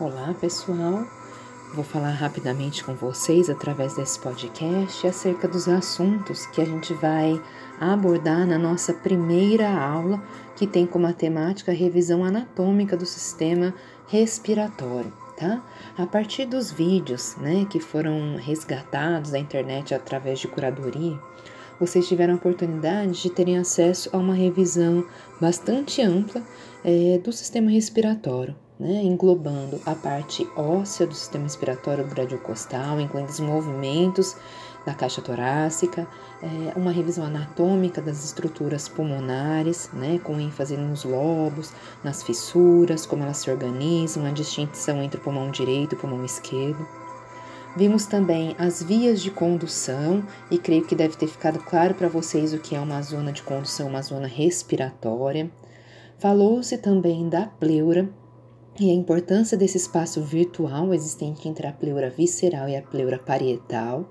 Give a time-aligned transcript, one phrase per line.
[0.00, 1.06] Olá, pessoal.
[1.72, 7.40] Vou falar rapidamente com vocês através desse podcast acerca dos assuntos que a gente vai
[7.78, 10.20] abordar na nossa primeira aula,
[10.56, 13.72] que tem como temática a revisão anatômica do sistema
[14.08, 15.62] respiratório, tá?
[15.96, 21.16] A partir dos vídeos, né, que foram resgatados da internet através de curadoria,
[21.78, 25.06] vocês tiveram a oportunidade de terem acesso a uma revisão
[25.40, 26.42] bastante ampla
[26.84, 33.40] é, do sistema respiratório né, englobando a parte óssea do sistema respiratório brachiocostal, incluindo os
[33.40, 34.36] movimentos
[34.84, 36.06] da caixa torácica,
[36.42, 41.72] é, uma revisão anatômica das estruturas pulmonares, né, com ênfase nos lobos,
[42.02, 46.24] nas fissuras, como elas se organizam, a distinção entre o pulmão direito e o pulmão
[46.24, 46.86] esquerdo.
[47.76, 52.54] Vimos também as vias de condução e creio que deve ter ficado claro para vocês
[52.54, 55.50] o que é uma zona de condução, uma zona respiratória.
[56.18, 58.08] Falou-se também da pleura,
[58.78, 64.08] e a importância desse espaço virtual existente entre a pleura visceral e a pleura parietal.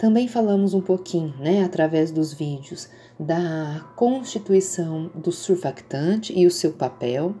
[0.00, 6.72] Também falamos um pouquinho, né, através dos vídeos, da constituição do surfactante e o seu
[6.72, 7.34] papel,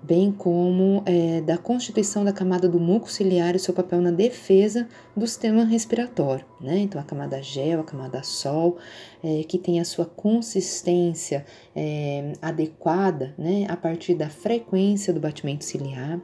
[0.00, 4.86] bem como é, da constituição da camada do muco ciliar e seu papel na defesa
[5.16, 6.78] do sistema respiratório, né?
[6.78, 8.78] Então, a camada gel, a camada sol,
[9.20, 15.64] é, que tem a sua consistência é, adequada, né, a partir da frequência do batimento
[15.64, 16.20] ciliar.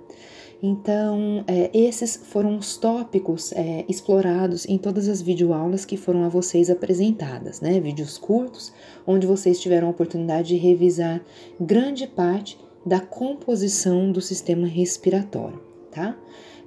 [0.62, 6.28] Então, é, esses foram os tópicos é, explorados em todas as videoaulas que foram a
[6.28, 7.80] vocês apresentadas, né?
[7.80, 8.72] Vídeos curtos,
[9.06, 11.22] onde vocês tiveram a oportunidade de revisar
[11.58, 16.16] grande parte da composição do sistema respiratório, tá?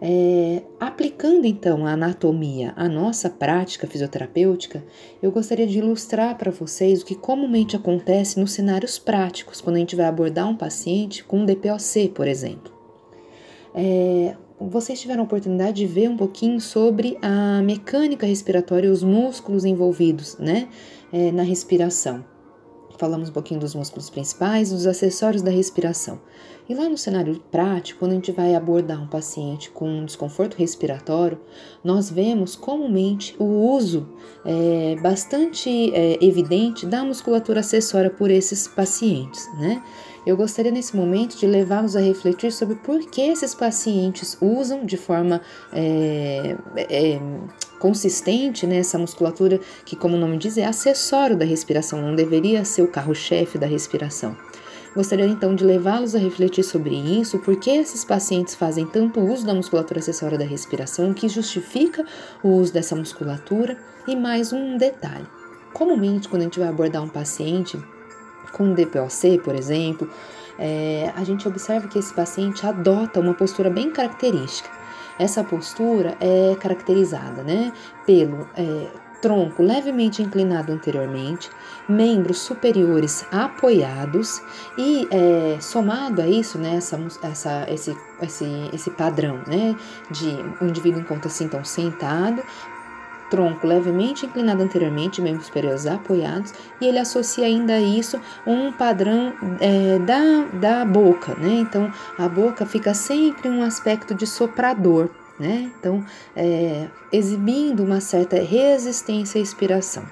[0.01, 4.83] É, aplicando então a anatomia à nossa prática fisioterapêutica,
[5.21, 9.79] eu gostaria de ilustrar para vocês o que comumente acontece nos cenários práticos, quando a
[9.79, 12.82] gente vai abordar um paciente com DPOC, por exemplo.
[13.75, 19.03] É, vocês tiveram a oportunidade de ver um pouquinho sobre a mecânica respiratória e os
[19.03, 20.67] músculos envolvidos né,
[21.11, 22.23] é, na respiração.
[22.97, 26.21] Falamos um pouquinho dos músculos principais dos acessórios da respiração.
[26.69, 30.55] E lá no cenário prático, quando a gente vai abordar um paciente com um desconforto
[30.55, 31.37] respiratório,
[31.83, 34.07] nós vemos comumente o uso
[34.45, 39.83] é, bastante é, evidente da musculatura acessória por esses pacientes, né?
[40.25, 44.95] Eu gostaria nesse momento de levá-los a refletir sobre por que esses pacientes usam de
[44.95, 45.41] forma
[45.73, 47.19] é, é,
[47.77, 52.63] consistente né, essa musculatura, que, como o nome diz, é acessório da respiração, não deveria
[52.63, 54.37] ser o carro-chefe da respiração.
[54.95, 59.45] Gostaria então de levá-los a refletir sobre isso, por que esses pacientes fazem tanto uso
[59.45, 62.05] da musculatura acessória da respiração, o que justifica
[62.41, 63.75] o uso dessa musculatura
[64.07, 65.27] e mais um detalhe.
[65.73, 67.77] Comumente, quando a gente vai abordar um paciente
[68.51, 70.09] com DPOC, por exemplo,
[70.57, 74.69] é, a gente observa que esse paciente adota uma postura bem característica.
[75.17, 77.71] Essa postura é caracterizada né,
[78.05, 78.87] pelo é,
[79.23, 81.49] tronco levemente inclinado anteriormente,
[81.87, 84.41] membros superiores apoiados
[84.77, 89.75] e é, somado a isso, né, essa, essa, esse, esse, esse padrão né,
[90.11, 90.27] de
[90.59, 92.43] o um indivíduo encontra-se então sentado,
[93.33, 99.33] tronco levemente inclinado anteriormente, membros superiores apoiados, e ele associa ainda a isso um padrão
[99.59, 101.55] é, da, da boca, né?
[101.55, 105.71] Então a boca fica sempre um aspecto de soprador, né?
[105.79, 106.05] Então,
[106.35, 110.03] é, exibindo uma certa resistência à expiração.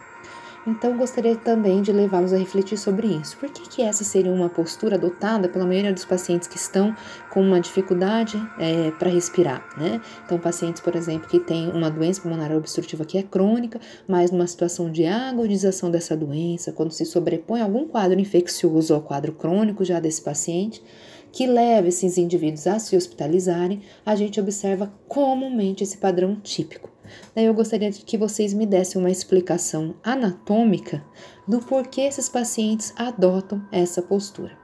[0.66, 3.36] Então, gostaria também de levá-los a refletir sobre isso.
[3.38, 6.96] Por que, que essa seria uma postura adotada pela maioria dos pacientes que estão
[7.32, 10.00] com uma dificuldade é, para respirar, né?
[10.24, 14.46] Então, pacientes, por exemplo, que têm uma doença pulmonar obstrutiva que é crônica, mas numa
[14.46, 20.00] situação de agudização dessa doença, quando se sobrepõe algum quadro infeccioso ao quadro crônico já
[20.00, 20.84] desse paciente,
[21.32, 26.91] que leva esses indivíduos a se hospitalizarem, a gente observa comumente esse padrão típico.
[27.36, 31.04] Daí eu gostaria que vocês me dessem uma explicação anatômica
[31.48, 34.61] do porquê esses pacientes adotam essa postura.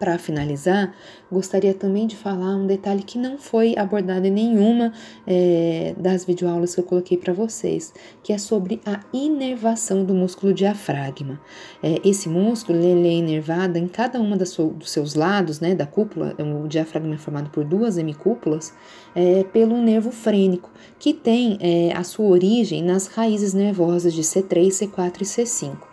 [0.00, 0.94] Para finalizar,
[1.30, 4.94] gostaria também de falar um detalhe que não foi abordado em nenhuma
[5.26, 7.92] é, das videoaulas que eu coloquei para vocês,
[8.22, 11.38] que é sobre a inervação do músculo diafragma.
[11.82, 16.34] É, esse músculo ele é inervado em cada uma dos seus lados, né, da cúpula,
[16.38, 18.72] o diafragma é formado por duas hemicúpulas,
[19.14, 24.68] é, pelo nervo frênico, que tem é, a sua origem nas raízes nervosas de C3,
[24.68, 25.89] C4 e C5.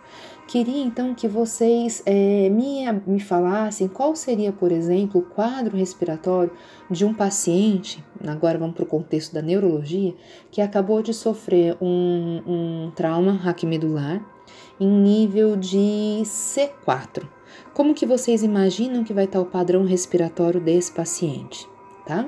[0.47, 6.51] Queria então que vocês é, me, me falassem qual seria, por exemplo, o quadro respiratório
[6.89, 10.15] de um paciente, agora vamos para o contexto da neurologia,
[10.49, 14.25] que acabou de sofrer um, um trauma raquimedular
[14.79, 17.27] em nível de C4.
[17.73, 21.67] Como que vocês imaginam que vai estar o padrão respiratório desse paciente?
[22.07, 22.25] tá?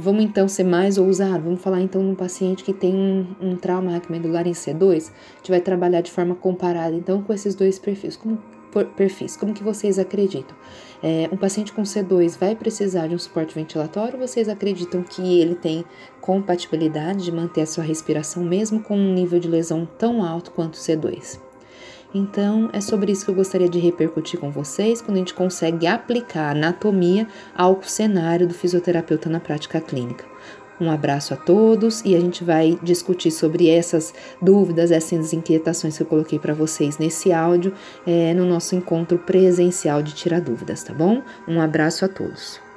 [0.00, 1.42] Vamos então ser mais ousado.
[1.42, 5.10] Vamos falar então num paciente que tem um, um trauma medular em C2.
[5.10, 8.16] A gente vai trabalhar de forma comparada então com esses dois perfis.
[8.16, 8.38] Como,
[8.70, 10.56] por, perfis, como que vocês acreditam?
[11.02, 14.16] É, um paciente com C2 vai precisar de um suporte ventilatório?
[14.20, 15.84] Vocês acreditam que ele tem
[16.20, 20.74] compatibilidade de manter a sua respiração mesmo com um nível de lesão tão alto quanto
[20.74, 21.47] o C2?
[22.14, 25.86] Então, é sobre isso que eu gostaria de repercutir com vocês quando a gente consegue
[25.86, 30.24] aplicar a anatomia ao cenário do fisioterapeuta na prática clínica.
[30.80, 36.02] Um abraço a todos e a gente vai discutir sobre essas dúvidas, essas inquietações que
[36.02, 37.74] eu coloquei para vocês nesse áudio
[38.06, 41.20] é, no nosso encontro presencial de tirar dúvidas, tá bom?
[41.48, 42.67] Um abraço a todos.